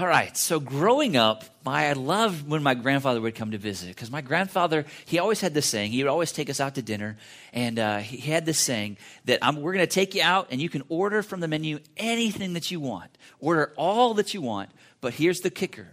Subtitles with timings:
[0.00, 3.88] All right, so growing up, my, I loved when my grandfather would come to visit
[3.88, 5.92] because my grandfather, he always had this saying.
[5.92, 7.18] He would always take us out to dinner,
[7.52, 10.70] and uh, he had this saying that we're going to take you out and you
[10.70, 13.10] can order from the menu anything that you want.
[13.40, 14.70] Order all that you want,
[15.02, 15.88] but here's the kicker.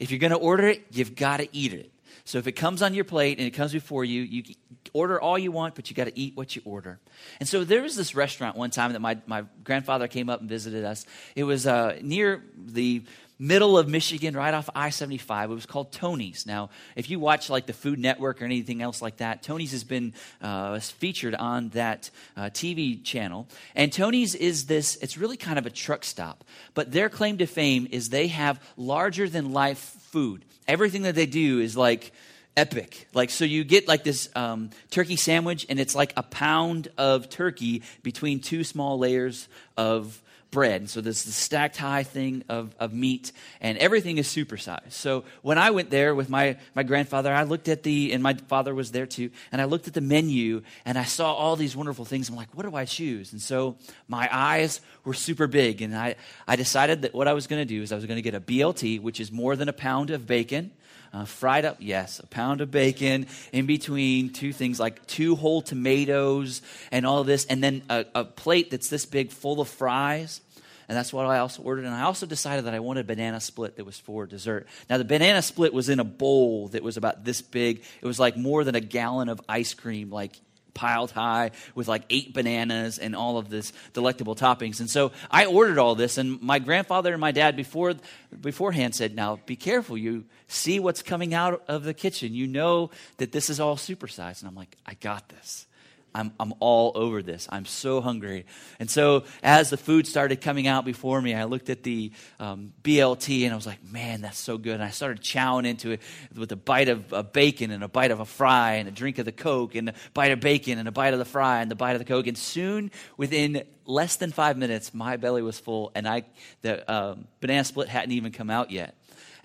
[0.00, 1.92] If you're going to order it, you've got to eat it.
[2.24, 4.54] So if it comes on your plate and it comes before you, you
[4.92, 6.98] order all you want, but you got to eat what you order.
[7.38, 10.48] And so there was this restaurant one time that my, my grandfather came up and
[10.48, 11.04] visited us.
[11.36, 13.02] It was uh, near the
[13.44, 15.50] middle of Michigan, right off I 75.
[15.50, 16.46] It was called Tony's.
[16.46, 19.84] Now, if you watch like the Food Network or anything else like that, Tony's has
[19.84, 23.46] been uh, featured on that uh, TV channel.
[23.74, 26.42] And Tony's is this, it's really kind of a truck stop.
[26.72, 30.44] But their claim to fame is they have larger than life food.
[30.66, 32.12] Everything that they do is like,
[32.56, 33.08] epic.
[33.12, 37.28] Like, so you get like this um, turkey sandwich, and it's like a pound of
[37.28, 40.22] turkey between two small layers of
[40.54, 40.88] bread.
[40.88, 44.92] So there's the stacked high thing of, of meat, and everything is supersized.
[44.92, 48.34] So when I went there with my, my grandfather, I looked at the, and my
[48.34, 51.76] father was there too, and I looked at the menu and I saw all these
[51.76, 52.28] wonderful things.
[52.28, 53.32] I'm like, what do I choose?
[53.32, 56.14] And so my eyes were super big, and I,
[56.46, 58.34] I decided that what I was going to do is I was going to get
[58.34, 60.70] a BLT, which is more than a pound of bacon.
[61.12, 65.62] Uh, fried up, yes, a pound of bacon in between two things like two whole
[65.62, 66.60] tomatoes
[66.90, 70.40] and all this, and then a, a plate that's this big full of fries
[70.88, 71.84] and that's what I also ordered.
[71.84, 74.66] And I also decided that I wanted a banana split that was for dessert.
[74.88, 77.82] Now, the banana split was in a bowl that was about this big.
[78.00, 80.38] It was like more than a gallon of ice cream, like
[80.74, 84.80] piled high with like eight bananas and all of this delectable toppings.
[84.80, 87.94] And so I ordered all this, and my grandfather and my dad before
[88.40, 89.96] beforehand said, "Now be careful.
[89.96, 92.34] You see what's coming out of the kitchen.
[92.34, 95.66] You know that this is all supersized." And I'm like, "I got this."
[96.14, 97.48] I'm, I'm all over this.
[97.50, 98.46] I'm so hungry.
[98.78, 102.72] And so, as the food started coming out before me, I looked at the um,
[102.82, 104.74] BLT and I was like, man, that's so good.
[104.74, 106.02] And I started chowing into it
[106.36, 109.18] with a bite of a bacon and a bite of a fry and a drink
[109.18, 111.70] of the Coke and a bite of bacon and a bite of the fry and
[111.70, 112.28] the bite of the Coke.
[112.28, 116.24] And soon, within less than five minutes, my belly was full and I,
[116.62, 118.94] the um, banana split hadn't even come out yet.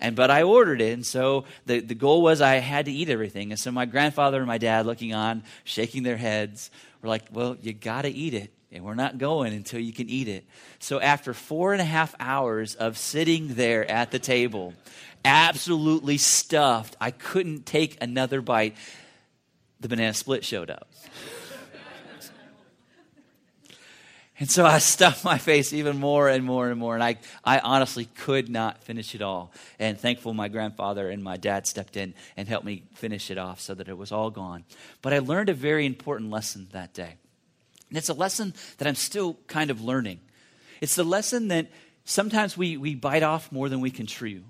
[0.00, 3.10] And but I ordered it, and so the, the goal was I had to eat
[3.10, 3.52] everything.
[3.52, 6.70] And so my grandfather and my dad looking on, shaking their heads,
[7.02, 8.50] were like, Well, you gotta eat it.
[8.72, 10.44] And we're not going until you can eat it.
[10.78, 14.74] So after four and a half hours of sitting there at the table,
[15.24, 18.76] absolutely stuffed, I couldn't take another bite.
[19.80, 20.88] The banana split showed up.
[24.40, 26.94] And so I stuffed my face even more and more and more.
[26.94, 29.52] And I, I honestly could not finish it all.
[29.78, 33.60] And thankful my grandfather and my dad stepped in and helped me finish it off
[33.60, 34.64] so that it was all gone.
[35.02, 37.14] But I learned a very important lesson that day.
[37.90, 40.20] And it's a lesson that I'm still kind of learning.
[40.80, 41.68] It's the lesson that
[42.04, 44.42] sometimes we, we bite off more than we can chew.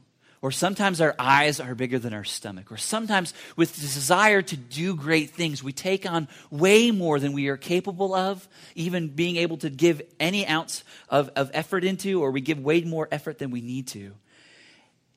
[0.42, 2.72] Or sometimes our eyes are bigger than our stomach.
[2.72, 7.34] Or sometimes, with the desire to do great things, we take on way more than
[7.34, 12.22] we are capable of, even being able to give any ounce of, of effort into,
[12.22, 14.14] or we give way more effort than we need to.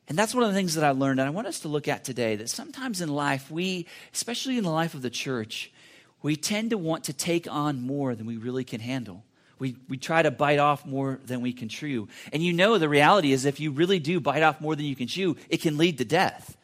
[0.09, 1.87] And that's one of the things that I learned, and I want us to look
[1.87, 5.71] at today that sometimes in life, we, especially in the life of the church,
[6.21, 9.23] we tend to want to take on more than we really can handle.
[9.63, 12.09] We, we try to bite off more than we can chew.
[12.33, 14.93] And you know the reality is if you really do bite off more than you
[14.93, 16.57] can chew, it can lead to death.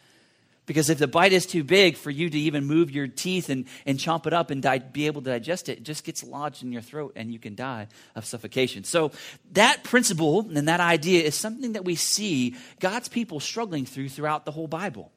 [0.66, 3.68] Because if the bite is too big for you to even move your teeth and,
[3.86, 6.62] and chomp it up and di- be able to digest it, it just gets lodged
[6.62, 8.84] in your throat and you can die of suffocation.
[8.84, 9.14] So,
[9.54, 14.44] that principle and that idea is something that we see God's people struggling through throughout
[14.44, 15.10] the whole Bible.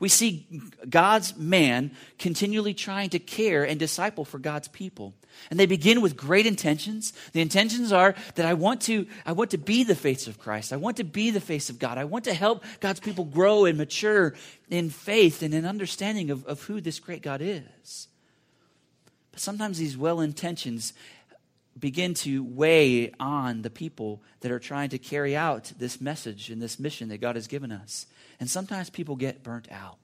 [0.00, 0.46] We see
[0.88, 5.14] God's man continually trying to care and disciple for God's people.
[5.50, 7.12] And they begin with great intentions.
[7.32, 10.72] The intentions are that I want to, I want to be the face of Christ.
[10.72, 11.98] I want to be the face of God.
[11.98, 14.34] I want to help God's people grow and mature
[14.68, 18.08] in faith and in understanding of, of who this great God is.
[19.32, 20.92] But sometimes these well intentions
[21.78, 26.62] begin to weigh on the people that are trying to carry out this message and
[26.62, 28.06] this mission that God has given us.
[28.40, 29.98] And sometimes people get burnt out.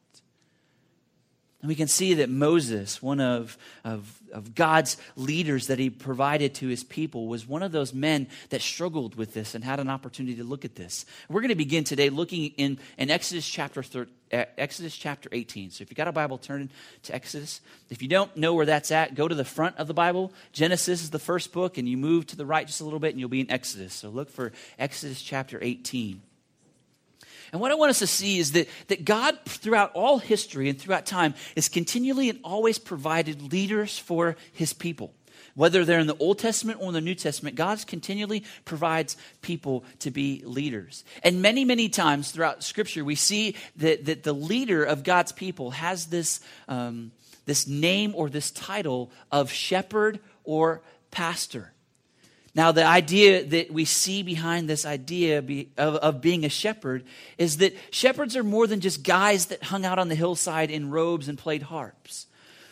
[1.63, 6.55] And we can see that Moses, one of, of, of, God's leaders that he provided
[6.55, 9.91] to his people, was one of those men that struggled with this and had an
[9.91, 11.05] opportunity to look at this.
[11.29, 15.71] We're going to begin today looking in, in Exodus, chapter thir- Exodus chapter 18.
[15.71, 16.71] So if you got a Bible, turn
[17.03, 17.61] to Exodus.
[17.91, 20.33] If you don't know where that's at, go to the front of the Bible.
[20.53, 23.11] Genesis is the first book, and you move to the right just a little bit,
[23.11, 23.93] and you'll be in Exodus.
[23.93, 26.23] So look for Exodus chapter 18.
[27.53, 30.79] And what I want us to see is that, that God, throughout all history and
[30.79, 35.13] throughout time, is continually and always provided leaders for his people.
[35.55, 39.85] Whether they're in the Old Testament or in the New Testament, God continually provides people
[40.01, 41.05] to be leaders.
[41.25, 45.73] And many, many times throughout Scripture, we see that, that the leader of God's people
[45.73, 47.11] has this, um,
[47.47, 51.73] this name or this title of shepherd or pastor.
[52.55, 57.05] Now, the idea that we see behind this idea of, of, being a shepherd
[57.39, 60.91] is that shepherds are more than just guys that hung out on the hillside in
[60.91, 62.27] robes and played harps.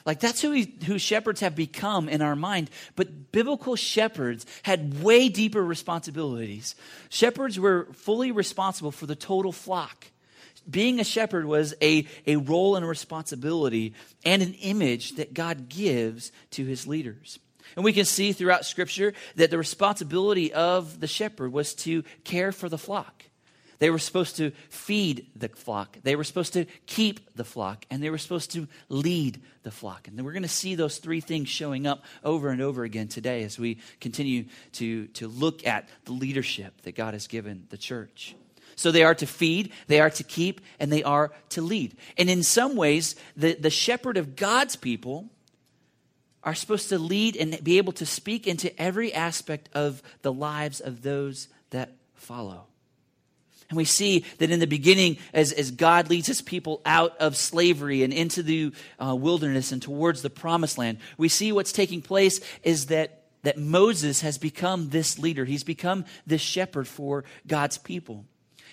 [0.04, 2.70] Like, that's who, who shepherds have become in our mind.
[2.96, 6.74] But biblical shepherds had way deeper responsibilities.
[7.08, 10.06] Shepherds were fully responsible for the total flock.
[10.68, 13.94] Being a shepherd was a, a role and a responsibility
[14.24, 17.38] and an image that God gives to his leaders.
[17.76, 22.52] And we can see throughout Scripture that the responsibility of the shepherd was to care
[22.52, 23.24] for the flock.
[23.78, 25.98] They were supposed to feed the flock.
[26.02, 27.84] They were supposed to keep the flock.
[27.90, 30.08] And they were supposed to lead the flock.
[30.08, 33.44] And we're going to see those three things showing up over and over again today
[33.44, 38.34] as we continue to, to look at the leadership that God has given the church.
[38.74, 41.96] So they are to feed, they are to keep, and they are to lead.
[42.16, 45.28] And in some ways, the, the shepherd of God's people
[46.48, 50.80] are supposed to lead and be able to speak into every aspect of the lives
[50.80, 52.64] of those that follow.
[53.68, 57.36] And we see that in the beginning, as, as God leads his people out of
[57.36, 62.00] slavery and into the uh, wilderness and towards the promised land, we see what's taking
[62.00, 65.44] place is that, that Moses has become this leader.
[65.44, 68.24] He's become this shepherd for God's people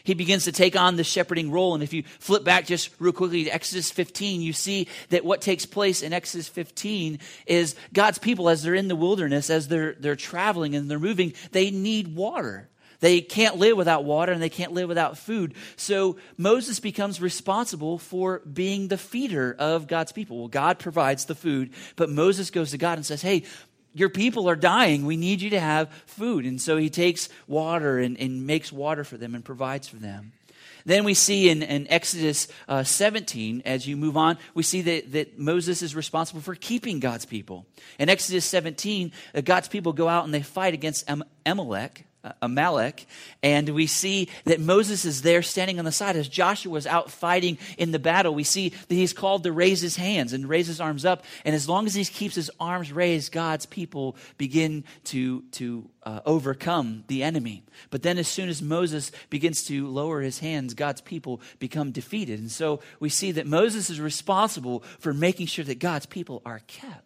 [0.05, 1.73] he begins to take on the shepherding role.
[1.73, 5.41] And if you flip back just real quickly to Exodus 15, you see that what
[5.41, 9.95] takes place in Exodus 15 is God's people, as they're in the wilderness, as they're,
[9.99, 12.69] they're traveling and they're moving, they need water.
[12.99, 15.55] They can't live without water and they can't live without food.
[15.75, 20.37] So Moses becomes responsible for being the feeder of God's people.
[20.37, 23.43] Well, God provides the food, but Moses goes to God and says, Hey,
[23.95, 25.05] your people are dying.
[25.05, 26.45] We need you to have food.
[26.45, 30.33] And so he takes water and, and makes water for them and provides for them.
[30.85, 35.13] Then we see in, in Exodus uh, 17, as you move on, we see that,
[35.13, 37.65] that Moses is responsible for keeping God's people.
[37.97, 41.09] In Exodus 17, uh, God's people go out and they fight against
[41.45, 42.04] Amalek,
[42.41, 43.05] Amalek,
[43.43, 47.11] and we see that Moses is there standing on the side as Joshua is out
[47.11, 48.33] fighting in the battle.
[48.33, 51.55] We see that he's called to raise his hands and raise his arms up, and
[51.55, 57.03] as long as he keeps his arms raised, God's people begin to to uh, overcome
[57.07, 57.63] the enemy.
[57.89, 62.39] But then, as soon as Moses begins to lower his hands, God's people become defeated,
[62.39, 66.61] and so we see that Moses is responsible for making sure that God's people are
[66.67, 67.04] kept.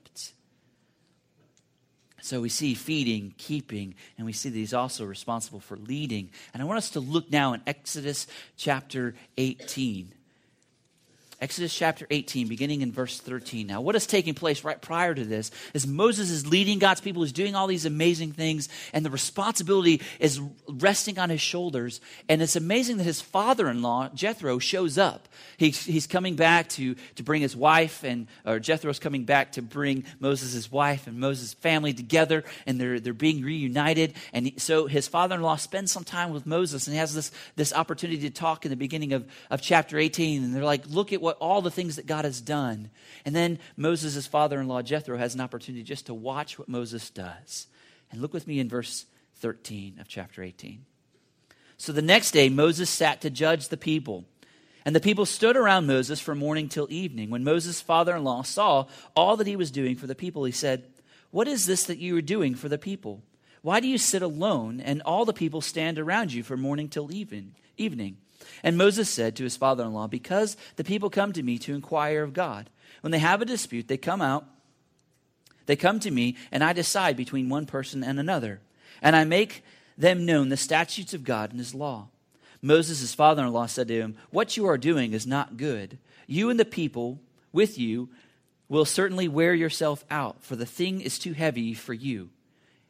[2.21, 6.29] So we see feeding, keeping, and we see that he's also responsible for leading.
[6.53, 8.27] And I want us to look now in Exodus
[8.57, 10.13] chapter 18.
[11.41, 13.65] Exodus chapter 18, beginning in verse 13.
[13.65, 17.23] Now, what is taking place right prior to this is Moses is leading God's people,
[17.23, 22.01] he's doing all these amazing things, and the responsibility is resting on his shoulders.
[22.27, 25.29] And it's amazing that his father in law, Jethro, shows up.
[25.55, 29.61] He's, he's coming back to, to bring his wife, and or Jethro's coming back to
[29.61, 34.13] bring Moses' wife and Moses' family together, and they're, they're being reunited.
[34.33, 37.31] And so his father in law spends some time with Moses, and he has this,
[37.55, 40.43] this opportunity to talk in the beginning of, of chapter 18.
[40.43, 42.89] And they're like, look at what what all the things that God has done.
[43.23, 47.11] And then Moses' father in law, Jethro, has an opportunity just to watch what Moses
[47.11, 47.67] does.
[48.11, 49.05] And look with me in verse
[49.35, 50.85] 13 of chapter 18.
[51.77, 54.25] So the next day, Moses sat to judge the people.
[54.85, 57.29] And the people stood around Moses from morning till evening.
[57.29, 60.51] When Moses' father in law saw all that he was doing for the people, he
[60.51, 60.83] said,
[61.29, 63.21] What is this that you are doing for the people?
[63.61, 67.13] Why do you sit alone and all the people stand around you from morning till
[67.13, 68.17] even, evening?
[68.63, 71.73] And Moses said to his father in law, Because the people come to me to
[71.73, 72.69] inquire of God.
[73.01, 74.45] When they have a dispute, they come out,
[75.65, 78.59] they come to me, and I decide between one person and another.
[79.01, 79.63] And I make
[79.97, 82.07] them known the statutes of God and his law.
[82.61, 85.97] Moses, his father in law, said to him, What you are doing is not good.
[86.27, 87.19] You and the people
[87.51, 88.09] with you
[88.67, 92.29] will certainly wear yourself out, for the thing is too heavy for you,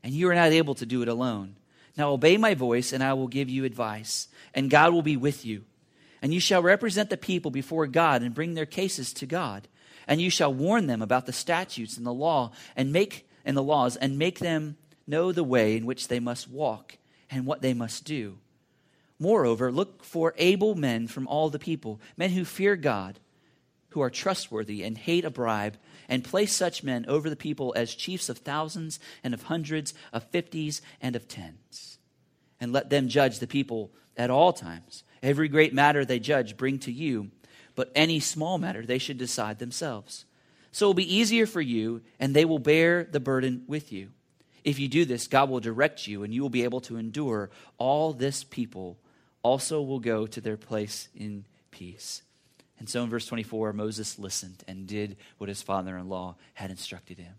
[0.03, 1.55] and you are not able to do it alone.
[1.99, 5.45] Now obey my voice, and I will give you advice and God will be with
[5.45, 5.63] you.
[6.21, 9.67] And you shall represent the people before God and bring their cases to God.
[10.07, 13.63] And you shall warn them about the statutes and the law and make and the
[13.63, 14.77] laws and make them
[15.07, 16.97] know the way in which they must walk
[17.29, 18.37] and what they must do.
[19.19, 23.19] Moreover, look for able men from all the people, men who fear God,
[23.89, 25.77] who are trustworthy and hate a bribe,
[26.08, 30.24] and place such men over the people as chiefs of thousands and of hundreds, of
[30.24, 31.98] fifties and of tens.
[32.60, 35.03] And let them judge the people at all times.
[35.24, 37.31] Every great matter they judge bring to you,
[37.75, 40.25] but any small matter they should decide themselves.
[40.72, 44.10] So it will be easier for you, and they will bear the burden with you.
[44.63, 47.50] If you do this, God will direct you, and you will be able to endure.
[47.77, 48.98] All this people
[49.41, 52.22] also will go to their place in peace.
[52.79, 56.71] And so in verse 24, Moses listened and did what his father in law had
[56.71, 57.33] instructed him.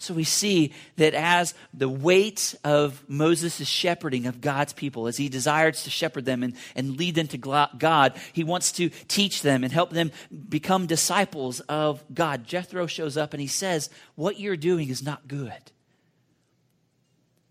[0.00, 5.28] So we see that as the weight of Moses' shepherding of God's people, as he
[5.28, 9.64] desires to shepherd them and, and lead them to God, he wants to teach them
[9.64, 10.12] and help them
[10.48, 12.46] become disciples of God.
[12.46, 15.72] Jethro shows up and he says, What you're doing is not good.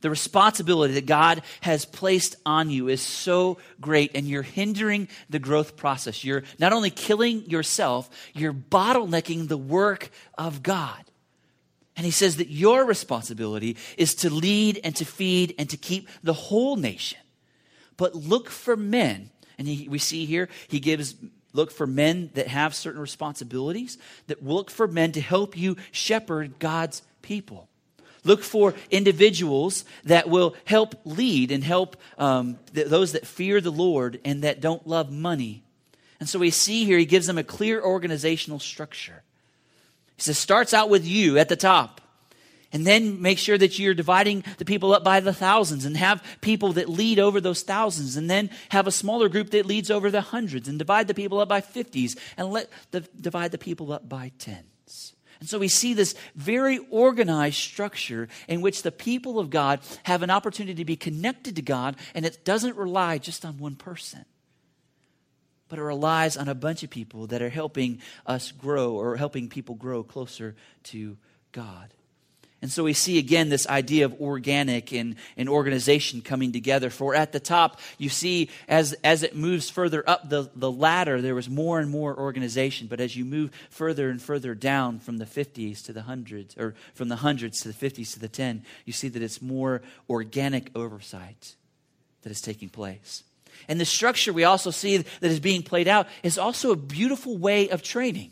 [0.01, 5.39] The responsibility that God has placed on you is so great, and you're hindering the
[5.39, 6.24] growth process.
[6.24, 11.04] You're not only killing yourself, you're bottlenecking the work of God.
[11.96, 16.08] And he says that your responsibility is to lead and to feed and to keep
[16.22, 17.20] the whole nation.
[17.98, 19.32] But look for men.
[19.58, 21.16] And he, we see here, he gives
[21.54, 26.60] look for men that have certain responsibilities, that look for men to help you shepherd
[26.60, 27.68] God's people.
[28.27, 33.72] Look for individuals that will help lead and help um, th- those that fear the
[33.72, 35.63] Lord and that don't love money.
[36.19, 39.24] And so we see here, he gives them a clear organizational structure.
[40.17, 42.01] He says, starts out with you at the top.
[42.74, 46.22] And then make sure that you're dividing the people up by the thousands and have
[46.41, 48.17] people that lead over those thousands.
[48.17, 51.39] And then have a smaller group that leads over the hundreds and divide the people
[51.39, 55.13] up by fifties and let the, divide the people up by tens.
[55.39, 60.24] And so we see this very organized structure in which the people of God have
[60.24, 64.25] an opportunity to be connected to God, and it doesn't rely just on one person
[65.70, 69.50] but it relies on a bunch of people that are helping us grow or helping
[69.50, 71.17] people grow closer to
[71.51, 71.94] God.
[72.59, 76.89] And so we see again this idea of organic and, and organization coming together.
[76.89, 81.21] For at the top, you see as, as it moves further up the, the ladder,
[81.21, 82.87] there was more and more organization.
[82.87, 86.73] But as you move further and further down from the 50s to the hundreds, or
[86.95, 90.71] from the hundreds to the 50s to the 10, you see that it's more organic
[90.75, 91.55] oversight
[92.23, 93.23] that is taking place.
[93.67, 97.37] And the structure we also see that is being played out is also a beautiful
[97.37, 98.31] way of training.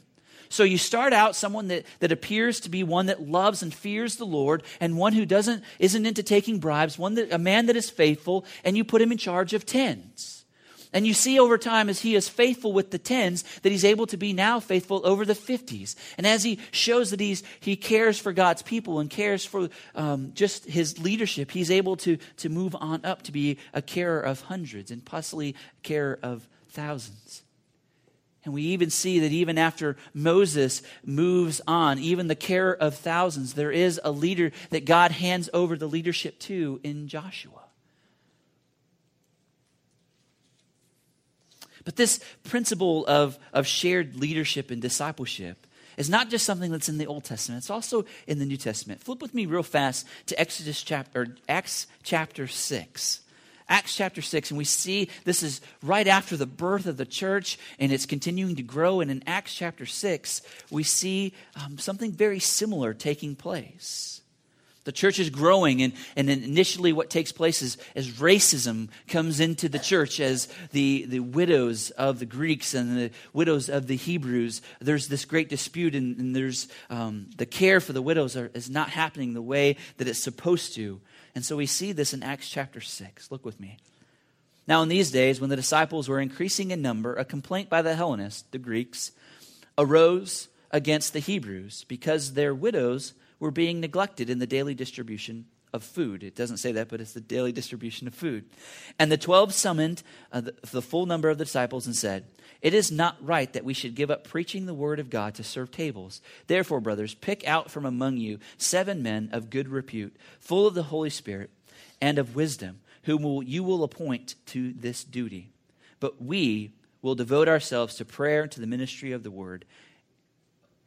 [0.50, 4.16] So you start out someone that, that appears to be one that loves and fears
[4.16, 7.75] the Lord, and one who doesn't isn't into taking bribes, one that a man that
[7.75, 10.46] is faithful, and you put him in charge of tens.
[10.94, 14.08] And you see over time, as he is faithful with the tens, that he's able
[14.08, 15.98] to be now faithful over the fifties.
[16.18, 20.32] And as he shows that he's, he cares for God's people and cares for um,
[20.36, 24.40] just his leadership, he's able to, to move on up to be a carer of
[24.40, 27.44] hundreds and possibly carer of thousands.
[28.46, 33.56] And we even see that even after Moses moves on, even the care of thousands,
[33.56, 37.64] there is a leader that God hands over the leadership to in Joshua.
[41.84, 45.66] But this principle of, of shared leadership and discipleship
[45.98, 49.02] is not just something that's in the Old Testament, it's also in the New Testament.
[49.02, 53.22] Flip with me real fast to Exodus chapter Acts chapter 6.
[53.68, 57.58] Acts chapter 6, and we see this is right after the birth of the church,
[57.80, 59.02] and it's continuing to grow.
[59.02, 64.22] And in Acts chapter 6, we see um, something very similar taking place.
[64.86, 69.68] The church is growing, and, and initially, what takes place is as racism comes into
[69.68, 74.62] the church, as the, the widows of the Greeks and the widows of the Hebrews,
[74.80, 78.70] there's this great dispute, and, and there's um, the care for the widows are, is
[78.70, 81.02] not happening the way that it's supposed to.
[81.36, 83.30] And so we see this in Acts chapter 6.
[83.30, 83.77] Look with me.
[84.68, 87.96] Now, in these days, when the disciples were increasing in number, a complaint by the
[87.96, 89.12] Hellenists, the Greeks,
[89.77, 95.84] arose against the Hebrews because their widows were being neglected in the daily distribution of
[95.84, 96.24] food.
[96.24, 98.46] It doesn't say that, but it's the daily distribution of food.
[98.98, 100.01] And the twelve summoned
[100.32, 102.25] uh, the, the full number of the disciples and said,
[102.62, 105.44] It is not right that we should give up preaching the word of God to
[105.44, 106.22] serve tables.
[106.48, 110.84] Therefore, brothers, pick out from among you seven men of good repute, full of the
[110.84, 111.51] Holy Spirit
[112.01, 115.51] and of wisdom, whom will, you will appoint to this duty.
[116.00, 119.65] But we will devote ourselves to prayer and to the ministry of the word.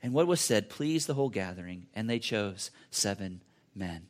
[0.02, 3.40] And what was said pleased the whole gathering, and they chose seven
[3.74, 4.06] men.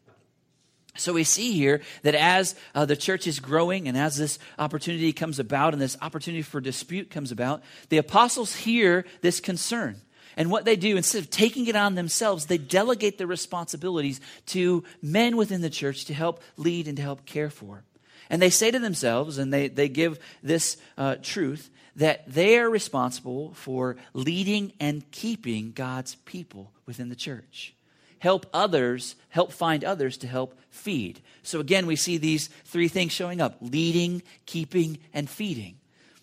[0.99, 5.13] So we see here that as uh, the church is growing and as this opportunity
[5.13, 10.01] comes about and this opportunity for dispute comes about, the apostles hear this concern.
[10.37, 14.85] And what they do, instead of taking it on themselves, they delegate their responsibilities to
[15.03, 17.83] men within the church to help lead and to help care for.
[18.31, 22.71] And they say to themselves, and they, they give this uh, truth, that they are
[22.71, 27.75] responsible for leading and keeping God's people within the church.
[28.19, 31.21] Help others, help find others to help feed.
[31.43, 35.77] So again, we see these three things showing up leading, keeping, and feeding.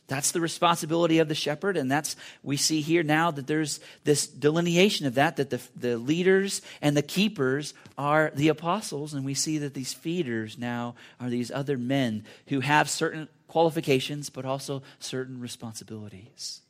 [0.07, 4.27] That's the responsibility of the shepherd, and that's we see here now that there's this
[4.27, 9.33] delineation of that, that the, the leaders and the keepers are the apostles, and we
[9.33, 14.83] see that these feeders now are these other men who have certain qualifications, but also
[14.99, 16.61] certain responsibilities.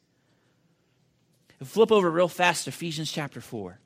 [1.61, 3.79] Flip over real fast to Ephesians chapter 4.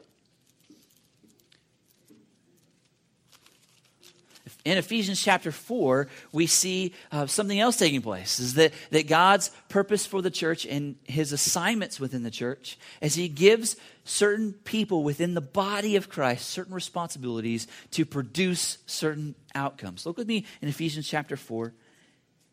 [4.65, 9.51] In Ephesians chapter 4, we see uh, something else taking place is that, that God's
[9.69, 15.03] purpose for the church and his assignments within the church, as he gives certain people
[15.03, 20.05] within the body of Christ certain responsibilities to produce certain outcomes.
[20.05, 21.73] Look with me in Ephesians chapter 4,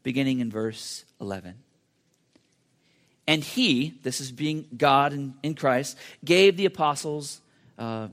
[0.04, 1.54] beginning in verse 11.
[3.26, 7.40] And he, this is being God in, in Christ, gave the apostles.
[7.76, 8.08] Uh,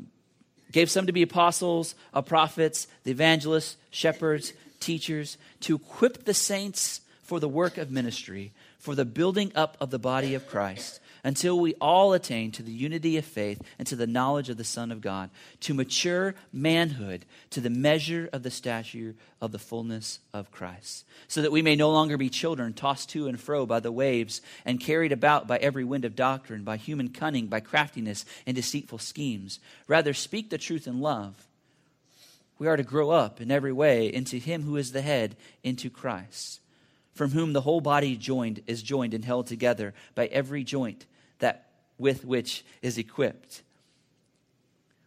[0.74, 4.52] gave some to be apostles, uh, prophets, the evangelists, shepherds,
[4.82, 9.92] teachers, to equip the saints for the work of ministry, for the building up of
[9.92, 13.96] the body of Christ until we all attain to the unity of faith and to
[13.96, 15.30] the knowledge of the Son of God,
[15.62, 21.42] to mature manhood, to the measure of the stature of the fullness of Christ, so
[21.42, 24.80] that we may no longer be children tossed to and fro by the waves and
[24.80, 29.60] carried about by every wind of doctrine, by human cunning, by craftiness and deceitful schemes.
[29.88, 31.48] Rather, speak the truth in love.
[32.60, 35.90] We are to grow up in every way into Him who is the head, into
[35.90, 36.60] Christ
[37.14, 41.06] from whom the whole body joined is joined and held together by every joint
[41.44, 43.62] that with which is equipped.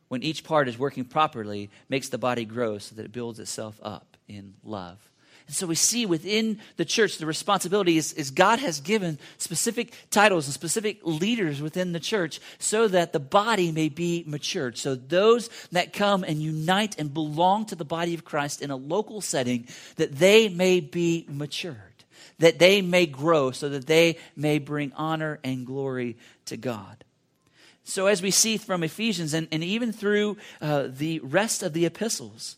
[0.09, 3.81] When each part is working properly, makes the body grow so that it builds itself
[3.83, 4.99] up in love.
[5.47, 9.95] And so we see within the church the responsibility is, is, God has given specific
[10.11, 14.77] titles and specific leaders within the church so that the body may be matured.
[14.77, 18.77] So those that come and unite and belong to the body of Christ in a
[18.77, 21.96] local setting, that they may be matured
[22.39, 26.17] that they may grow, so that they may bring honor and glory
[26.47, 27.05] to God.
[27.85, 31.87] So, as we see from Ephesians and, and even through uh, the rest of the
[31.87, 32.57] epistles,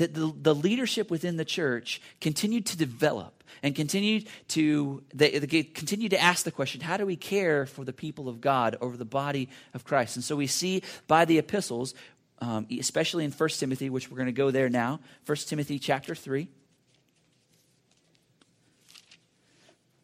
[0.00, 5.62] that the, the leadership within the church continued to develop and continued to they, they
[5.62, 8.96] continue to ask the question how do we care for the people of god over
[8.96, 11.94] the body of christ and so we see by the epistles
[12.38, 16.14] um, especially in 1 timothy which we're going to go there now 1 timothy chapter
[16.14, 16.48] 3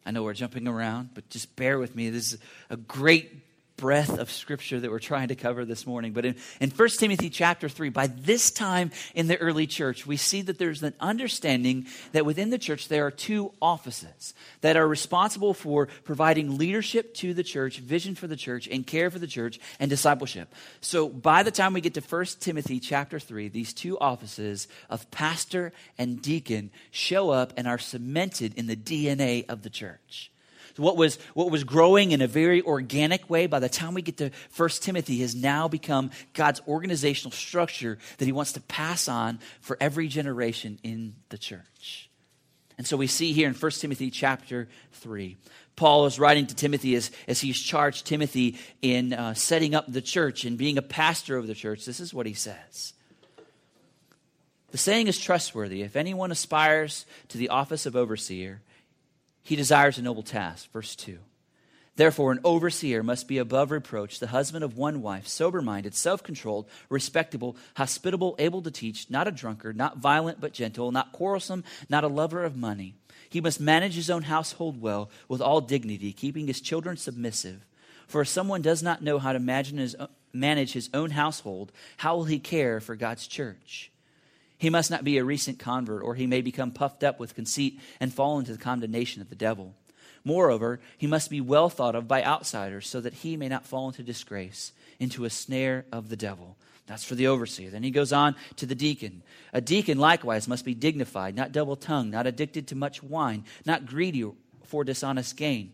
[0.07, 2.09] I know we're jumping around, but just bear with me.
[2.09, 2.39] This is
[2.69, 3.29] a great
[3.77, 6.11] breadth of scripture that we're trying to cover this morning.
[6.11, 10.17] But in, in 1 Timothy chapter 3, by this time in the early church, we
[10.17, 14.87] see that there's an understanding that within the church there are two offices that are
[14.87, 19.27] responsible for providing leadership to the church, vision for the church, and care for the
[19.27, 20.53] church and discipleship.
[20.81, 25.09] So by the time we get to 1 Timothy chapter 3, these two offices of
[25.11, 30.31] pastor and deacon show up and are cemented in the DNA of the church
[30.77, 34.17] what was, what was growing in a very organic way, by the time we get
[34.17, 39.39] to 1 Timothy, has now become God's organizational structure that he wants to pass on
[39.61, 42.09] for every generation in the church.
[42.77, 45.35] And so we see here in 1 Timothy chapter 3,
[45.75, 50.01] Paul is writing to Timothy as, as he's charged Timothy in uh, setting up the
[50.01, 51.85] church and being a pastor of the church.
[51.85, 52.93] This is what he says.
[54.71, 55.81] The saying is trustworthy.
[55.81, 58.61] If anyone aspires to the office of overseer,
[59.47, 60.69] he desires a noble task.
[60.73, 61.19] Verse 2.
[61.95, 66.21] Therefore, an overseer must be above reproach, the husband of one wife, sober minded, self
[66.21, 71.63] controlled, respectable, hospitable, able to teach, not a drunkard, not violent but gentle, not quarrelsome,
[71.87, 72.95] not a lover of money.
[73.29, 77.65] He must manage his own household well, with all dignity, keeping his children submissive.
[78.05, 79.95] For if someone does not know how to his,
[80.33, 83.91] manage his own household, how will he care for God's church?
[84.57, 87.79] He must not be a recent convert, or he may become puffed up with conceit
[87.99, 89.75] and fall into the condemnation of the devil.
[90.23, 93.87] Moreover, he must be well thought of by outsiders, so that he may not fall
[93.87, 96.57] into disgrace, into a snare of the devil.
[96.87, 97.69] That's for the overseer.
[97.69, 99.21] Then he goes on to the deacon.
[99.53, 103.85] A deacon likewise must be dignified, not double tongued, not addicted to much wine, not
[103.85, 104.25] greedy
[104.63, 105.73] for dishonest gain.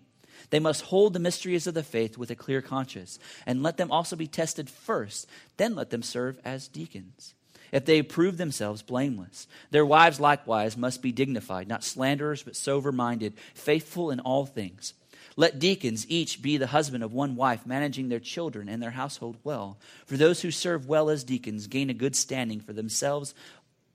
[0.49, 3.91] They must hold the mysteries of the faith with a clear conscience, and let them
[3.91, 7.33] also be tested first, then let them serve as deacons
[7.73, 9.47] if they prove themselves blameless.
[9.71, 14.93] Their wives likewise must be dignified, not slanderers, but sober minded, faithful in all things.
[15.35, 19.37] Let deacons each be the husband of one wife, managing their children and their household
[19.43, 19.79] well.
[20.05, 23.33] For those who serve well as deacons gain a good standing for themselves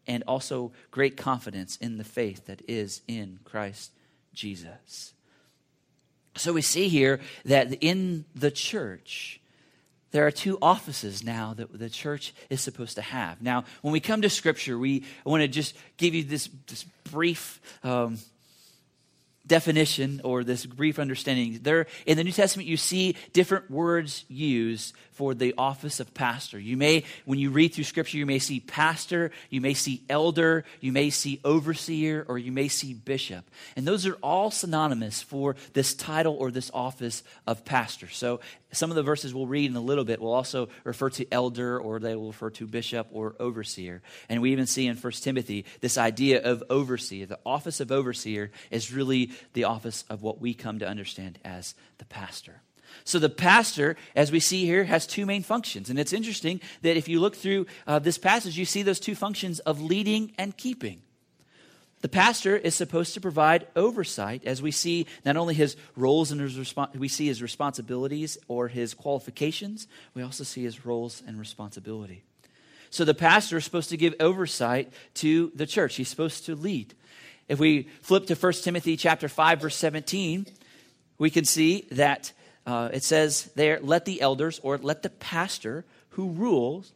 [0.09, 3.93] and also great confidence in the faith that is in Christ
[4.35, 5.13] Jesus.
[6.35, 9.41] So we see here that in the church,
[10.11, 13.43] there are two offices now that the church is supposed to have.
[13.43, 17.61] Now, when we come to Scripture, we want to just give you this, this brief
[17.85, 18.19] um,
[19.49, 21.59] definition or this brief understanding.
[21.63, 26.61] There in the New Testament, you see different words used for the office of pastor.
[26.61, 30.65] You may, when you read through Scripture, you may see pastor, you may see elder,
[30.81, 33.51] you may see overseer, or you may see bishop.
[33.75, 38.09] And those are all synonymous for this title or this office of pastor.
[38.09, 38.41] So
[38.73, 41.79] some of the verses we'll read in a little bit will also refer to elder
[41.79, 44.03] or they will refer to bishop or overseer.
[44.29, 47.27] And we even see in 1 Timothy this idea of overseer.
[47.27, 51.75] The office of overseer is really the office of what we come to understand as
[51.97, 52.61] the pastor.
[53.05, 55.91] So the pastor, as we see here, has two main functions.
[55.91, 59.15] And it's interesting that if you look through uh, this passage, you see those two
[59.15, 61.03] functions of leading and keeping.
[62.01, 66.41] The pastor is supposed to provide oversight as we see not only his roles and
[66.41, 71.39] his respo- we see his responsibilities or his qualifications, we also see his roles and
[71.39, 72.23] responsibility.
[72.91, 75.97] So the pastor is supposed to give oversight to the church.
[75.97, 76.95] He's supposed to lead.
[77.49, 80.47] If we flip to 1 Timothy chapter 5 verse 17,
[81.19, 82.33] we can see that
[82.65, 86.93] uh, it says there, let the elders or let the pastor who rules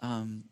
[0.00, 0.44] um,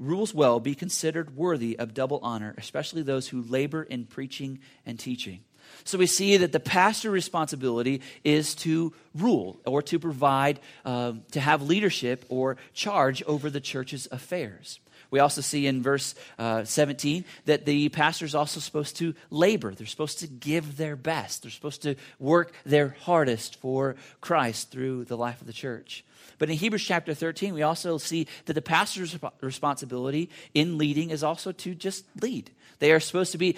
[0.00, 4.98] rules well be considered worthy of double honor, especially those who labor in preaching and
[4.98, 5.44] teaching.
[5.84, 11.40] So we see that the pastor responsibility is to rule or to provide, um, to
[11.40, 14.80] have leadership or charge over the church's affairs.
[15.10, 19.74] We also see in verse uh, 17 that the pastor is also supposed to labor.
[19.74, 21.42] They're supposed to give their best.
[21.42, 26.04] They're supposed to work their hardest for Christ through the life of the church.
[26.38, 31.22] But in Hebrews chapter 13, we also see that the pastor's responsibility in leading is
[31.22, 32.50] also to just lead.
[32.80, 33.56] They are supposed to be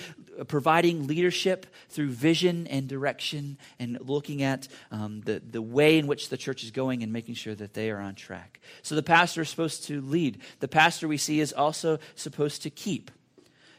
[0.48, 6.28] providing leadership through vision and direction and looking at um, the, the way in which
[6.28, 8.60] the church is going and making sure that they are on track.
[8.82, 10.40] So the pastor is supposed to lead.
[10.60, 13.10] The pastor we see is also supposed to keep.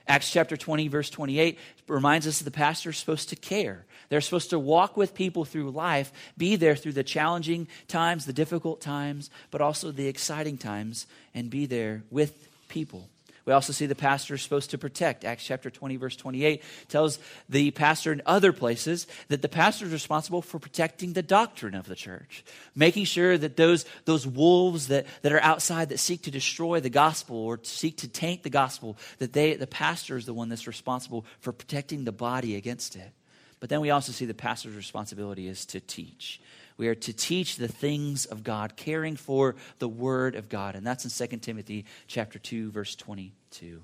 [0.08, 3.86] Acts chapter 20, verse 28 reminds us that the pastor is supposed to care.
[4.10, 8.34] They're supposed to walk with people through life, be there through the challenging times, the
[8.34, 13.10] difficult times, but also the exciting times, and be there with people.
[13.46, 15.26] We also see the pastor is supposed to protect.
[15.26, 19.92] Acts chapter 20, verse 28 tells the pastor in other places that the pastor is
[19.92, 25.06] responsible for protecting the doctrine of the church, making sure that those, those wolves that,
[25.24, 28.98] that are outside that seek to destroy the gospel or seek to taint the gospel,
[29.20, 33.12] that they, the pastor is the one that's responsible for protecting the body against it.
[33.60, 36.42] But then we also see the pastor's responsibility is to teach.
[36.78, 40.76] We are to teach the things of God, caring for the word of God.
[40.76, 43.82] And that's in 2 Timothy chapter 2, verse 22.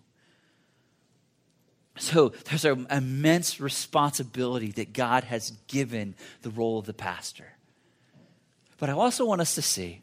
[1.97, 7.53] So there's an immense responsibility that God has given the role of the pastor.
[8.77, 10.01] But I also want us to see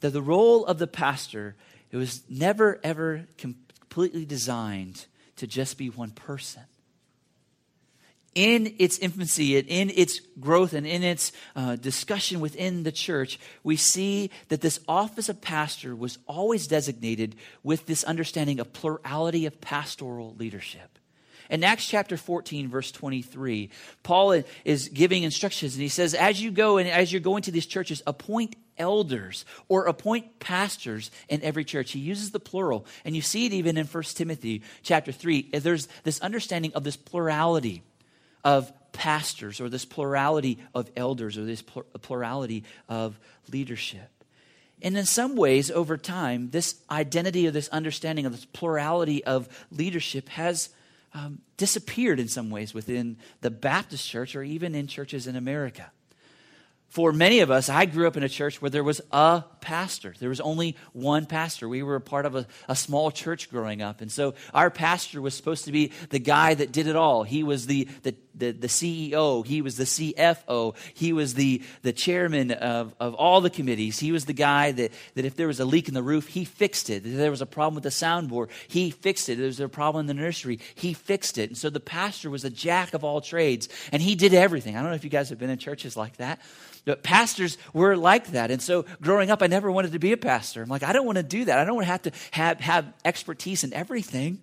[0.00, 1.54] that the role of the pastor
[1.92, 6.62] it was never ever completely designed to just be one person
[8.34, 13.38] in its infancy and in its growth and in its uh, discussion within the church,
[13.62, 19.46] we see that this office of pastor was always designated with this understanding of plurality
[19.46, 20.98] of pastoral leadership.
[21.50, 23.68] In Acts chapter 14, verse 23,
[24.02, 27.50] Paul is giving instructions and he says, As you go and as you're going to
[27.50, 31.92] these churches, appoint elders or appoint pastors in every church.
[31.92, 32.86] He uses the plural.
[33.04, 35.50] And you see it even in 1 Timothy chapter 3.
[35.52, 37.82] There's this understanding of this plurality
[38.44, 43.18] of pastors or this plurality of elders or this plurality of
[43.50, 44.08] leadership.
[44.82, 49.48] And in some ways, over time, this identity or this understanding of this plurality of
[49.70, 50.70] leadership has
[51.14, 55.90] um, disappeared in some ways within the Baptist church or even in churches in America
[56.92, 60.14] for many of us, I grew up in a church where there was a pastor.
[60.18, 61.66] There was only one pastor.
[61.66, 64.02] We were a part of a, a, small church growing up.
[64.02, 67.22] And so our pastor was supposed to be the guy that did it all.
[67.22, 71.92] He was the, the, the, the CEO, he was the CFO, he was the, the
[71.92, 73.98] chairman of, of all the committees.
[73.98, 76.44] He was the guy that, that if there was a leak in the roof, he
[76.44, 77.06] fixed it.
[77.06, 79.32] If there was a problem with the soundboard, he fixed it.
[79.32, 81.50] If there was a problem in the nursery, he fixed it.
[81.50, 84.76] And so the pastor was a jack of all trades, and he did everything.
[84.76, 86.40] I don't know if you guys have been in churches like that.
[86.84, 88.50] But pastors were like that.
[88.50, 90.62] And so growing up, I never wanted to be a pastor.
[90.62, 91.58] I'm like, I don't want to do that.
[91.58, 94.40] I don't want to have to have, have expertise in everything.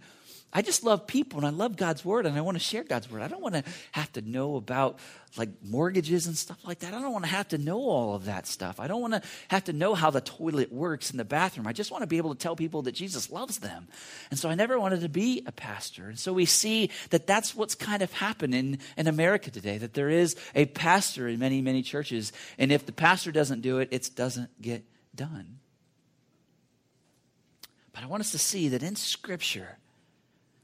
[0.51, 3.09] I just love people and I love God's word and I want to share God's
[3.09, 3.21] word.
[3.21, 4.97] I don't want to have to know about
[5.37, 6.95] like mortgages and stuff like that.
[6.95, 8.79] I don't want to have to know all of that stuff.
[8.79, 11.67] I don't want to have to know how the toilet works in the bathroom.
[11.67, 13.87] I just want to be able to tell people that Jesus loves them.
[14.31, 16.09] And so I never wanted to be a pastor.
[16.09, 19.93] And so we see that that's what's kind of happened in, in America today, that
[19.93, 22.33] there is a pastor in many, many churches.
[22.57, 24.83] And if the pastor doesn't do it, it doesn't get
[25.13, 25.59] done.
[27.93, 29.77] But I want us to see that in Scripture,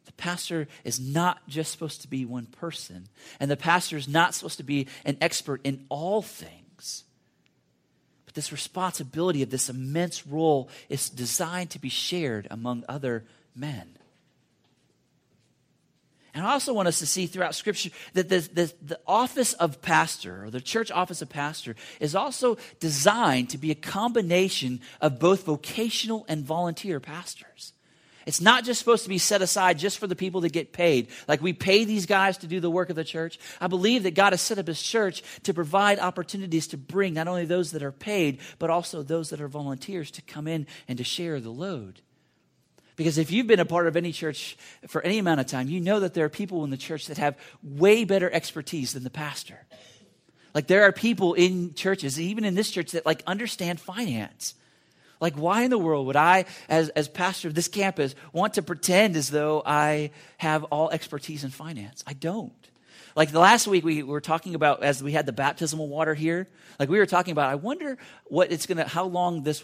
[0.05, 3.07] The pastor is not just supposed to be one person,
[3.39, 7.03] and the pastor is not supposed to be an expert in all things.
[8.25, 13.97] But this responsibility of this immense role is designed to be shared among other men.
[16.35, 19.81] And I also want us to see throughout Scripture that the, the, the, office of
[19.81, 25.17] pastor, or the church office of pastor, is also designed to be a combination of
[25.17, 27.71] both vocational and volunteer pastors.
[28.25, 31.09] It's not just supposed to be set aside just for the people that get paid.
[31.27, 33.37] Like we pay these guys to do the work of the church.
[33.61, 37.27] I believe that God has set up his church to provide opportunities to bring not
[37.27, 40.97] only those that are paid, but also those that are volunteers to come in and
[40.97, 42.01] to share the load.
[42.95, 44.57] Because if you've been a part of any church
[44.87, 47.17] for any amount of time, you know that there are people in the church that
[47.17, 49.65] have way better expertise than the pastor.
[50.53, 54.55] Like there are people in churches, even in this church, that like understand finance.
[55.19, 58.61] Like, why in the world would I, as, as pastor of this campus, want to
[58.61, 62.03] pretend as though I have all expertise in finance?
[62.05, 62.53] I don't.
[63.15, 66.49] Like the last week, we were talking about as we had the baptismal water here.
[66.77, 69.63] Like we were talking about, I wonder what it's gonna, how long this,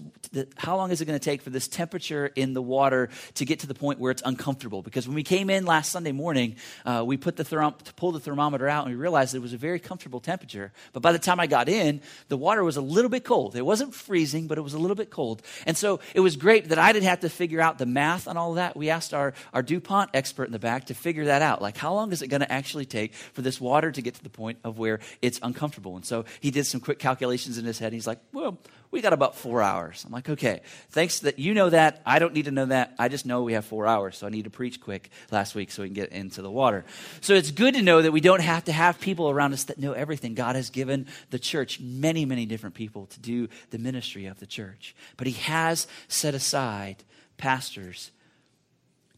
[0.56, 3.68] how long is it gonna take for this temperature in the water to get to
[3.68, 4.82] the point where it's uncomfortable?
[4.82, 8.22] Because when we came in last Sunday morning, uh, we put the therm- pull the
[8.22, 10.72] thermometer out and we realized it was a very comfortable temperature.
[10.94, 13.58] But by the time I got in, the water was a little bit cold.
[13.58, 15.42] It wasn't freezing, but it was a little bit cold.
[15.66, 18.38] And so it was great that I didn't have to figure out the math on
[18.38, 18.78] all that.
[18.78, 21.62] We asked our, our DuPont expert in the back to figure that out.
[21.62, 24.24] Like, how long is it gonna actually take for for this water to get to
[24.24, 25.96] the point of where it's uncomfortable.
[25.96, 27.92] And so he did some quick calculations in his head.
[27.92, 28.60] He's like, well,
[28.92, 30.04] we got about four hours.
[30.06, 32.02] I'm like, okay, thanks that you know that.
[32.06, 32.94] I don't need to know that.
[33.00, 34.18] I just know we have four hours.
[34.18, 36.86] So I need to preach quick last week so we can get into the water.
[37.22, 39.80] So it's good to know that we don't have to have people around us that
[39.80, 40.36] know everything.
[40.36, 44.46] God has given the church many, many different people to do the ministry of the
[44.46, 44.96] church.
[45.18, 46.98] But he has set aside
[47.38, 48.12] pastors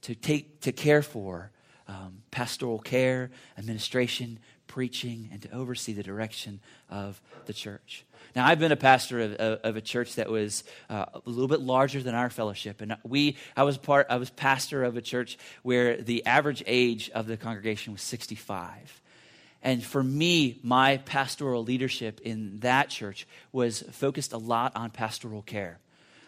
[0.03, 1.51] to take to care for
[1.87, 8.05] um, pastoral care, administration, preaching, and to oversee the direction of the church.
[8.35, 11.59] Now, I've been a pastor of, of a church that was uh, a little bit
[11.59, 15.37] larger than our fellowship, and we, I was part, I was pastor of a church
[15.61, 19.01] where the average age of the congregation was 65.
[19.61, 25.41] And for me, my pastoral leadership in that church was focused a lot on pastoral
[25.41, 25.79] care.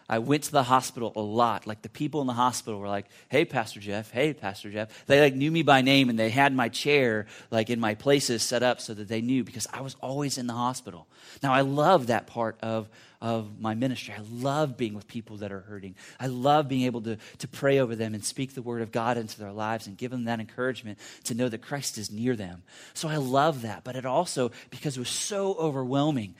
[0.07, 1.65] I went to the hospital a lot.
[1.65, 4.11] Like the people in the hospital were like, "Hey, Pastor Jeff.
[4.11, 7.71] Hey, Pastor Jeff." They like knew me by name, and they had my chair like
[7.71, 10.53] in my places set up so that they knew because I was always in the
[10.53, 11.07] hospital.
[11.41, 12.87] Now I love that part of
[13.19, 14.13] of my ministry.
[14.15, 15.95] I love being with people that are hurting.
[16.19, 19.17] I love being able to to pray over them and speak the word of God
[19.17, 22.61] into their lives and give them that encouragement to know that Christ is near them.
[22.93, 23.83] So I love that.
[23.83, 26.35] But it also because it was so overwhelming,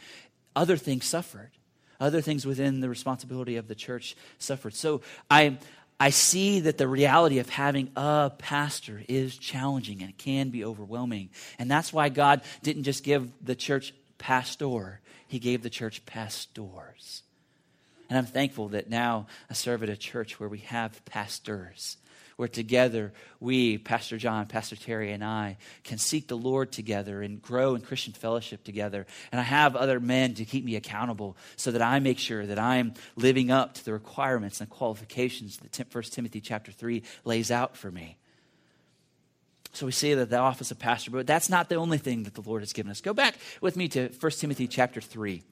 [0.55, 1.49] other things suffered
[1.99, 4.73] other things within the responsibility of the church suffered.
[4.73, 5.57] So I,
[5.99, 10.65] I see that the reality of having a pastor is challenging and it can be
[10.65, 11.29] overwhelming.
[11.57, 17.23] And that's why God didn't just give the church pastor, He gave the church pastors.
[18.09, 21.97] And I'm thankful that now I serve at a church where we have pastors
[22.37, 27.41] where together we, Pastor John, Pastor Terry, and I, can seek the Lord together and
[27.41, 29.05] grow in Christian fellowship together.
[29.31, 32.59] And I have other men to keep me accountable so that I make sure that
[32.59, 37.77] I'm living up to the requirements and qualifications that 1 Timothy chapter 3 lays out
[37.77, 38.17] for me.
[39.71, 42.33] So we see that the office of pastor, but that's not the only thing that
[42.33, 43.01] the Lord has given us.
[43.01, 45.43] Go back with me to 1 Timothy chapter 3.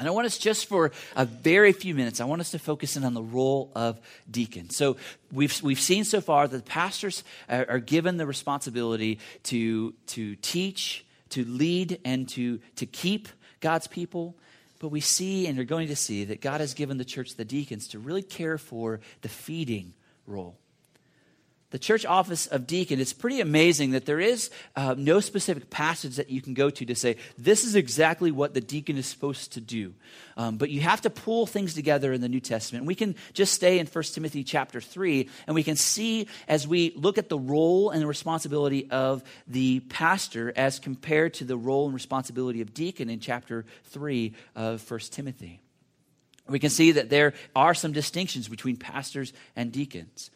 [0.00, 2.96] And I want us just for a very few minutes, I want us to focus
[2.96, 4.70] in on the role of deacon.
[4.70, 4.96] So
[5.30, 11.04] we've, we've seen so far that pastors are, are given the responsibility to, to teach,
[11.28, 13.28] to lead, and to, to keep
[13.60, 14.34] God's people.
[14.78, 17.44] But we see and are going to see that God has given the church the
[17.44, 19.92] deacons to really care for the feeding
[20.26, 20.59] role
[21.70, 26.16] the church office of deacon, it's pretty amazing that there is uh, no specific passage
[26.16, 29.52] that you can go to to say, this is exactly what the deacon is supposed
[29.52, 29.94] to do.
[30.36, 32.86] Um, but you have to pull things together in the New Testament.
[32.86, 36.92] We can just stay in 1 Timothy chapter 3, and we can see as we
[36.96, 41.84] look at the role and the responsibility of the pastor as compared to the role
[41.84, 45.60] and responsibility of deacon in chapter 3 of 1 Timothy.
[46.48, 50.30] We can see that there are some distinctions between pastors and deacons.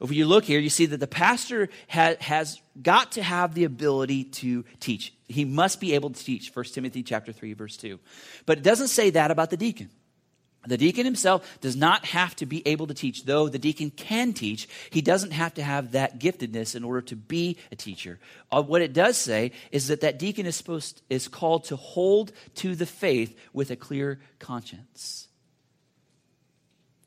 [0.00, 3.64] If you look here, you see that the pastor ha- has got to have the
[3.64, 5.12] ability to teach.
[5.28, 7.98] He must be able to teach, 1 Timothy chapter 3, verse 2.
[8.46, 9.90] But it doesn't say that about the deacon.
[10.66, 14.34] The deacon himself does not have to be able to teach, though the deacon can
[14.34, 14.68] teach.
[14.90, 18.18] He doesn't have to have that giftedness in order to be a teacher.
[18.52, 22.32] Uh, what it does say is that that deacon is supposed is called to hold
[22.56, 25.28] to the faith with a clear conscience.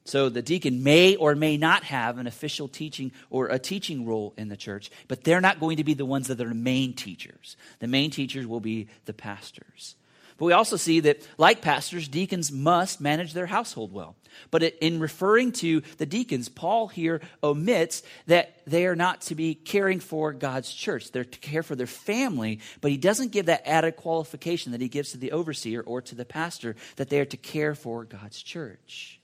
[0.05, 4.33] So the deacon may or may not have an official teaching or a teaching role
[4.37, 6.93] in the church, but they're not going to be the ones that are the main
[6.93, 7.55] teachers.
[7.79, 9.95] The main teachers will be the pastors.
[10.37, 14.15] But we also see that, like pastors, deacons must manage their household well.
[14.51, 19.53] But in referring to the deacons, Paul here omits that they are not to be
[19.53, 21.11] caring for God's church.
[21.11, 24.89] They're to care for their family, but he doesn't give that added qualification that he
[24.89, 28.41] gives to the overseer or to the pastor that they are to care for God's
[28.41, 29.19] church.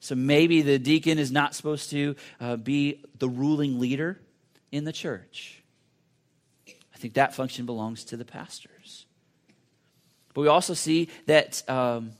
[0.00, 4.18] So maybe the deacon is not supposed to uh, be the ruling leader
[4.70, 5.62] in the church.
[6.66, 9.06] I think that function belongs to the pastors.
[10.34, 12.12] But we also see that, um,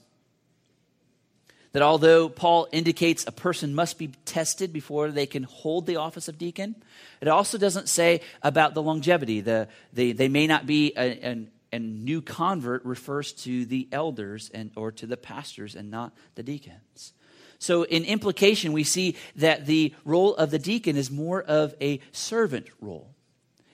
[1.72, 6.28] that although Paul indicates a person must be tested before they can hold the office
[6.28, 6.74] of deacon,
[7.20, 9.40] it also doesn't say about the longevity.
[9.40, 14.70] The, the, they may not be a, a new convert refers to the elders and,
[14.74, 17.12] or to the pastors and not the deacons.
[17.58, 22.00] So, in implication, we see that the role of the deacon is more of a
[22.12, 23.10] servant role.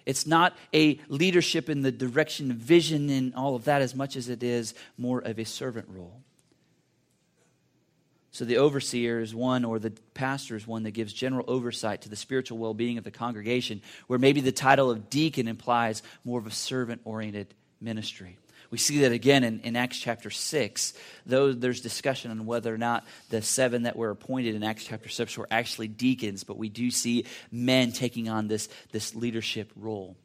[0.06, 4.28] It's not a leadership in the direction vision and all of that as much as
[4.28, 6.20] it is more of a servant role.
[8.30, 12.08] So the overseer is one, or the pastor is one that gives general oversight to
[12.08, 16.40] the spiritual well being of the congregation, where maybe the title of deacon implies more
[16.40, 18.36] of a servant oriented ministry.
[18.74, 20.94] We see that again in, in Acts chapter 6,
[21.26, 25.08] though there's discussion on whether or not the seven that were appointed in Acts chapter
[25.08, 30.16] 6 were actually deacons, but we do see men taking on this, this leadership role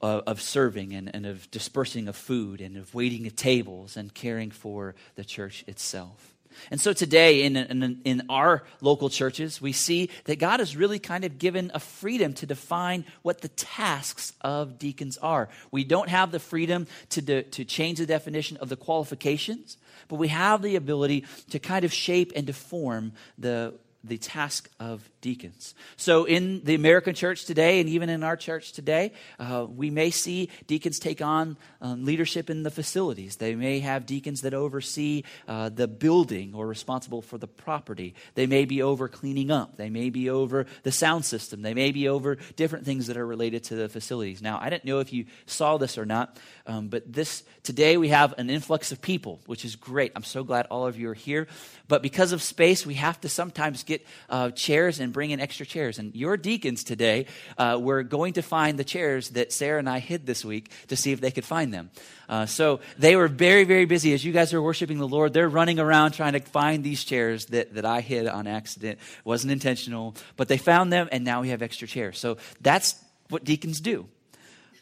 [0.00, 4.50] of, serving and, and of dispersing of food and of waiting at tables and caring
[4.50, 6.33] for the church itself.
[6.70, 10.98] And so today, in, in, in, our local churches, we see that God has really
[10.98, 15.48] kind of given a freedom to define what the tasks of deacons are.
[15.70, 19.76] We don't have the freedom to, de, to change the definition of the qualifications,
[20.08, 25.08] but we have the ability to kind of shape and deform the, the task of
[25.20, 25.74] deacons.
[25.96, 30.10] So, in the American church today, and even in our church today, uh, we may
[30.10, 33.36] see deacons take on um, leadership in the facilities.
[33.36, 38.14] They may have deacons that oversee uh, the building or responsible for the property.
[38.34, 39.76] They may be over cleaning up.
[39.76, 41.62] They may be over the sound system.
[41.62, 44.42] They may be over different things that are related to the facilities.
[44.42, 48.08] Now, I didn't know if you saw this or not, um, but this today we
[48.08, 50.12] have an influx of people, which is great.
[50.16, 51.46] I'm so glad all of you are here.
[51.88, 55.66] But because of space, we have to sometimes get uh, chairs and bring in extra
[55.66, 55.98] chairs.
[55.98, 57.26] And your deacons today
[57.58, 60.96] uh, were going to find the chairs that Sarah and I hid this week to
[60.96, 61.90] see if they could find them.
[62.30, 64.14] Uh, so they were very, very busy.
[64.14, 67.44] As you guys are worshiping the Lord, they're running around trying to find these chairs
[67.46, 68.98] that, that I hid on accident.
[68.98, 72.18] It wasn't intentional, but they found them, and now we have extra chairs.
[72.18, 72.94] So that's
[73.28, 74.08] what deacons do.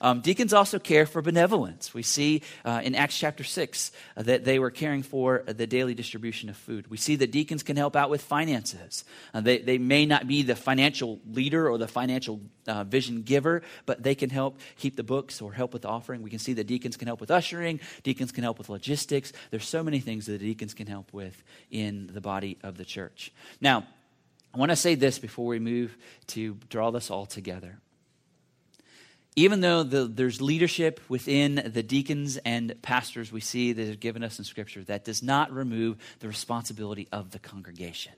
[0.03, 1.95] Um, deacons also care for benevolence.
[1.95, 5.95] We see uh, in Acts chapter 6 uh, that they were caring for the daily
[5.95, 6.91] distribution of food.
[6.91, 9.05] We see that deacons can help out with finances.
[9.33, 13.63] Uh, they, they may not be the financial leader or the financial uh, vision giver,
[13.87, 16.23] but they can help keep the books or help with the offering.
[16.23, 19.33] We can see that deacons can help with ushering, deacons can help with logistics.
[19.51, 23.33] There's so many things that deacons can help with in the body of the church.
[23.61, 23.87] Now,
[24.53, 25.97] I want to say this before we move
[26.29, 27.79] to draw this all together
[29.35, 34.23] even though the, there's leadership within the deacons and pastors we see that is given
[34.23, 38.13] us in Scripture, that does not remove the responsibility of the congregation.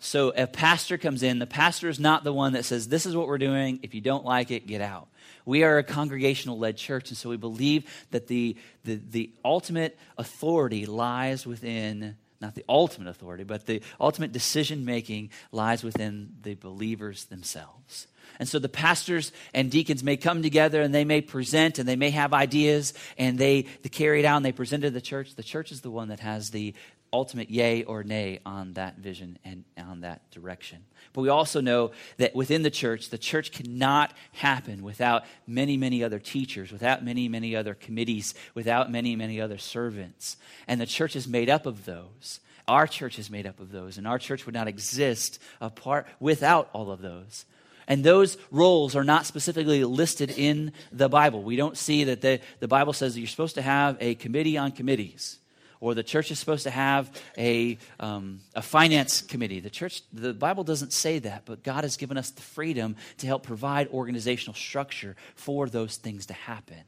[0.00, 3.14] So a pastor comes in, the pastor is not the one that says, This is
[3.14, 3.78] what we're doing.
[3.84, 5.06] If you don't like it, get out.
[5.44, 9.96] We are a congregational led church, and so we believe that the, the, the ultimate
[10.18, 16.54] authority lies within not the ultimate authority, but the ultimate decision making lies within the
[16.54, 18.08] believers themselves.
[18.38, 21.96] And so the pastors and deacons may come together and they may present and they
[21.96, 25.34] may have ideas and they, they carry it out and they present to the church.
[25.34, 26.74] The church is the one that has the
[27.12, 30.84] ultimate yay or nay on that vision and on that direction.
[31.12, 36.02] But we also know that within the church, the church cannot happen without many, many
[36.02, 40.36] other teachers, without many, many other committees, without many, many other servants.
[40.66, 42.40] And the church is made up of those.
[42.66, 46.70] Our church is made up of those, and our church would not exist apart without
[46.72, 47.44] all of those.
[47.88, 51.42] And those roles are not specifically listed in the Bible.
[51.42, 54.56] We don't see that the, the Bible says that you're supposed to have a committee
[54.56, 55.38] on committees,
[55.82, 59.58] or the church is supposed to have a, um, a finance committee.
[59.58, 63.26] The church, the Bible doesn't say that, but God has given us the freedom to
[63.26, 66.78] help provide organizational structure for those things to happen.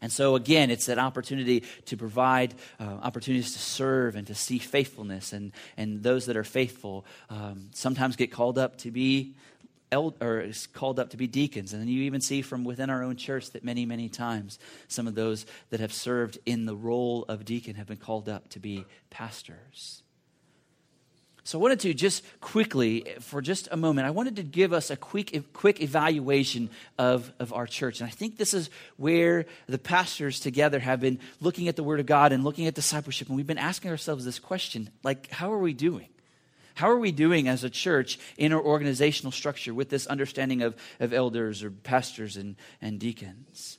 [0.00, 4.58] And so, again, it's that opportunity to provide uh, opportunities to serve and to see
[4.58, 5.32] faithfulness.
[5.32, 9.36] And, and those that are faithful um, sometimes get called up to be
[9.92, 11.72] eld- or called up to be deacons.
[11.72, 15.06] And then you even see from within our own church that many, many times some
[15.06, 18.58] of those that have served in the role of deacon have been called up to
[18.58, 20.02] be pastors.
[21.44, 24.90] So I wanted to just quickly, for just a moment, I wanted to give us
[24.90, 28.00] a quick, quick evaluation of, of our church.
[28.00, 31.98] And I think this is where the pastors together have been looking at the Word
[31.98, 33.26] of God and looking at discipleship.
[33.26, 36.06] And we've been asking ourselves this question like, how are we doing?
[36.74, 40.76] How are we doing as a church in our organizational structure with this understanding of,
[41.00, 43.78] of elders or pastors and, and deacons?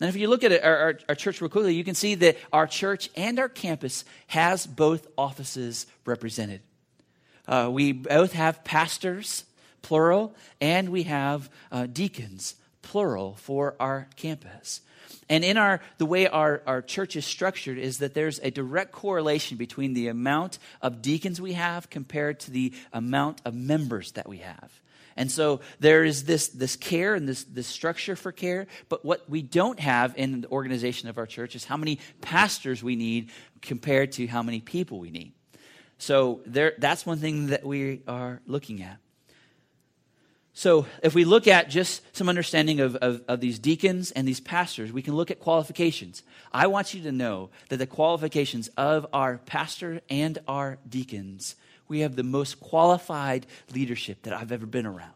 [0.00, 2.14] And if you look at it, our, our, our, church real quickly, you can see
[2.16, 6.62] that our church and our campus has both offices represented.
[7.46, 9.44] Uh, we both have pastors,
[9.82, 14.80] plural, and we have uh, deacons, plural, for our campus.
[15.28, 18.92] And in our the way our, our church is structured is that there's a direct
[18.92, 24.28] correlation between the amount of deacons we have compared to the amount of members that
[24.28, 24.70] we have.
[25.16, 28.66] And so there is this, this care and this, this structure for care.
[28.88, 32.82] But what we don't have in the organization of our church is how many pastors
[32.82, 33.30] we need
[33.62, 35.32] compared to how many people we need.
[35.98, 38.98] So there, that's one thing that we are looking at.
[40.56, 44.38] So, if we look at just some understanding of, of, of, these deacons and these
[44.38, 46.22] pastors, we can look at qualifications.
[46.52, 51.56] I want you to know that the qualifications of our pastor and our deacons,
[51.88, 55.10] we have the most qualified leadership that I've ever been around.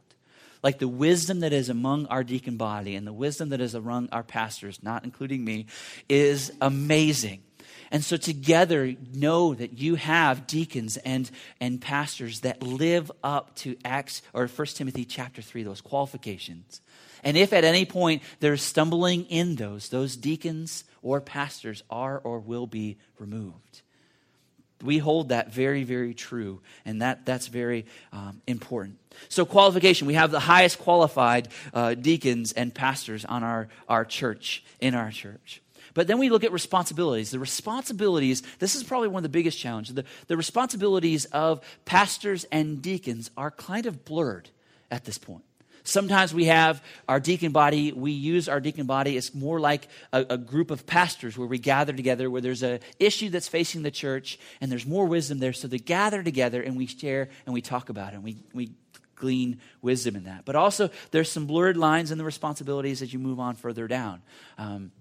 [0.64, 4.08] Like the wisdom that is among our deacon body and the wisdom that is among
[4.10, 5.66] our pastors, not including me,
[6.08, 7.42] is amazing.
[7.90, 11.30] And so together know that you have deacons and,
[11.60, 16.80] and pastors that live up to Acts or 1 Timothy chapter 3, those qualifications.
[17.24, 22.38] And if at any point there's stumbling in those, those deacons or pastors are or
[22.38, 23.82] will be removed.
[24.82, 28.98] We hold that very, very true, and that, that's very um, important.
[29.28, 34.62] So, qualification we have the highest qualified uh, deacons and pastors on our, our church,
[34.78, 35.60] in our church.
[35.94, 37.30] But then we look at responsibilities.
[37.30, 39.94] The responsibilities, this is probably one of the biggest challenges.
[39.94, 44.50] The, the responsibilities of pastors and deacons are kind of blurred
[44.90, 45.44] at this point.
[45.84, 49.16] Sometimes we have our deacon body, we use our deacon body.
[49.16, 52.80] It's more like a, a, group of pastors where we gather together, where there's an
[52.98, 55.54] issue that's facing the church and there's more wisdom there.
[55.54, 58.72] So they gather together and we share and we talk about it and we, we
[59.14, 60.44] glean wisdom in that.
[60.44, 64.20] But also, there's some blurred lines in the responsibilities as you move on further down.
[64.58, 64.92] Um,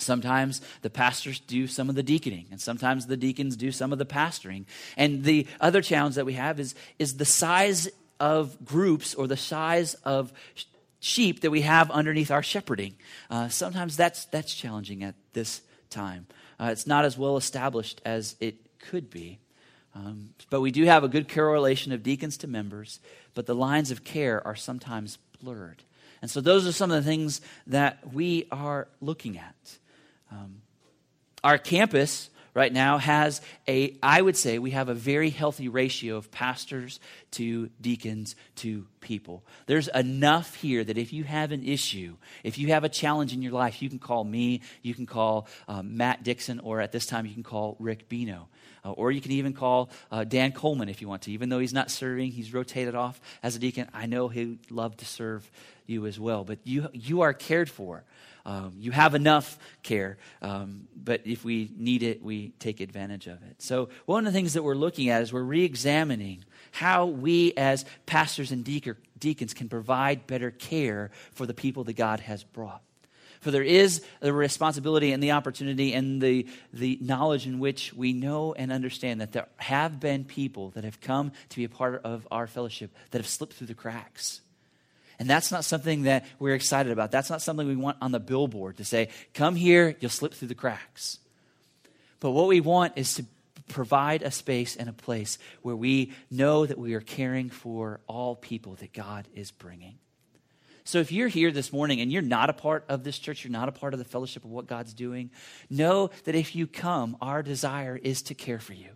[0.00, 3.98] Sometimes the pastors do some of the deaconing, and sometimes the deacons do some of
[3.98, 4.64] the pastoring.
[4.96, 7.88] And the other challenge that we have is, is the size
[8.18, 10.32] of groups or the size of
[11.00, 12.94] sheep that we have underneath our shepherding.
[13.30, 16.26] Uh, sometimes that's, that's challenging at this time.
[16.60, 19.38] Uh, it's not as well established as it could be.
[19.94, 23.00] Um, but we do have a good correlation of deacons to members,
[23.34, 25.82] but the lines of care are sometimes blurred.
[26.22, 29.78] And so those are some of the things that we are looking at.
[30.30, 30.62] Um,
[31.42, 36.16] our campus right now has a, I would say, we have a very healthy ratio
[36.16, 37.00] of pastors
[37.32, 39.44] to deacons to people.
[39.66, 43.42] There's enough here that if you have an issue, if you have a challenge in
[43.42, 47.06] your life, you can call me, you can call um, Matt Dixon, or at this
[47.06, 48.48] time, you can call Rick Bino.
[48.82, 51.32] Uh, or you can even call uh, Dan Coleman if you want to.
[51.32, 53.86] Even though he's not serving, he's rotated off as a deacon.
[53.92, 55.48] I know he'd love to serve
[55.86, 56.44] you as well.
[56.44, 58.04] But you, you are cared for.
[58.44, 63.42] Um, you have enough care, um, but if we need it, we take advantage of
[63.42, 63.60] it.
[63.60, 67.52] So, one of the things that we're looking at is we're re examining how we
[67.56, 72.82] as pastors and deacons can provide better care for the people that God has brought.
[73.40, 78.12] For there is the responsibility and the opportunity and the, the knowledge in which we
[78.12, 82.02] know and understand that there have been people that have come to be a part
[82.04, 84.42] of our fellowship that have slipped through the cracks.
[85.20, 87.10] And that's not something that we're excited about.
[87.10, 90.48] That's not something we want on the billboard to say, come here, you'll slip through
[90.48, 91.18] the cracks.
[92.20, 93.26] But what we want is to
[93.68, 98.34] provide a space and a place where we know that we are caring for all
[98.34, 99.98] people that God is bringing.
[100.84, 103.52] So if you're here this morning and you're not a part of this church, you're
[103.52, 105.30] not a part of the fellowship of what God's doing,
[105.68, 108.88] know that if you come, our desire is to care for you.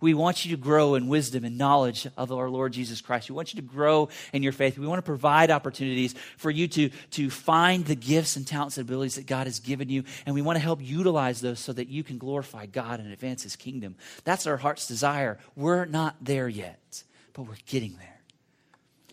[0.00, 3.28] We want you to grow in wisdom and knowledge of our Lord Jesus Christ.
[3.28, 4.78] We want you to grow in your faith.
[4.78, 8.88] We want to provide opportunities for you to, to find the gifts and talents and
[8.88, 10.04] abilities that God has given you.
[10.26, 13.42] And we want to help utilize those so that you can glorify God and advance
[13.42, 13.96] his kingdom.
[14.24, 15.38] That's our heart's desire.
[15.56, 18.17] We're not there yet, but we're getting there.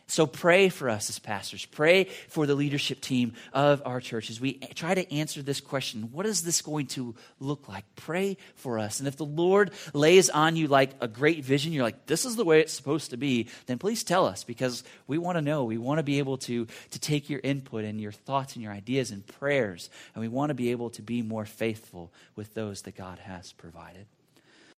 [0.07, 1.65] So pray for us as pastors.
[1.65, 6.11] Pray for the leadership team of our church as we try to answer this question
[6.11, 7.85] what is this going to look like?
[7.95, 8.99] Pray for us.
[8.99, 12.35] And if the Lord lays on you like a great vision, you're like, this is
[12.35, 15.63] the way it's supposed to be, then please tell us because we want to know.
[15.63, 18.73] We want to be able to, to take your input and your thoughts and your
[18.73, 19.89] ideas and prayers.
[20.13, 23.53] And we want to be able to be more faithful with those that God has
[23.53, 24.05] provided.